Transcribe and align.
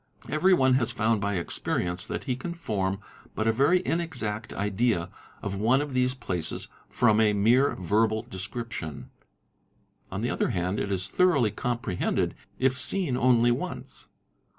Every 0.29 0.51
one 0.55 0.73
has 0.81 0.91
found 0.91 1.21
by 1.21 1.35
experience 1.35 2.07
that 2.07 2.23
he 2.23 2.35
can 2.35 2.55
form 2.55 2.99
but 3.35 3.45
a 3.45 3.51
very 3.53 3.83
inexact 3.85 4.51
idea 4.51 5.11
of 5.43 5.57
one 5.57 5.79
of 5.79 5.93
these 5.93 6.15
places 6.15 6.67
from 6.89 7.21
a 7.21 7.33
mere 7.33 7.75
verbal 7.75 8.23
description; 8.23 9.11
on 10.11 10.21
the 10.21 10.31
other 10.31 10.49
hand 10.49 10.79
it 10.79 10.91
is 10.91 11.07
thoroughly 11.07 11.51
compre 11.51 11.97
hended 11.99 12.33
if 12.57 12.79
seen 12.79 13.15
only 13.15 13.51
once. 13.51 14.07